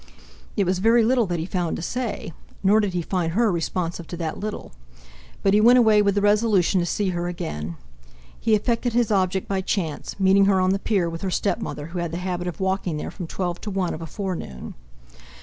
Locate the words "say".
1.83-2.33